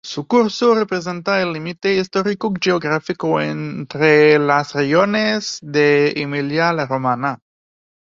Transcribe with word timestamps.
Su 0.03 0.25
curso 0.25 0.73
representa 0.73 1.43
el 1.43 1.53
límite 1.53 1.93
histórico-geográfico 1.93 3.39
entre 3.39 4.39
las 4.39 4.73
regiones 4.73 5.59
de 5.61 6.13
Emilia 6.15 6.73
y 6.73 6.75
la 6.75 6.87
Romaña. 6.87 7.39